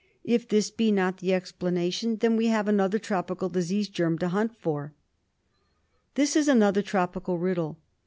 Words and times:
If 0.23 0.47
this 0.47 0.71
be 0.71 0.91
not 0.91 1.17
the 1.17 1.31
explanation 1.31 2.15
then 2.17 2.35
we 2.35 2.47
have 2.47 2.67
another 2.67 2.97
tropical 2.97 3.49
disease 3.49 3.87
germ 3.87 4.17
to 4.17 4.29
hunt 4.29 4.55
for. 4.57 4.93
This 6.15 6.35
is 6.35 6.47
another 6.47 6.81
tropical 6.81 7.37
riddle. 7.37 7.77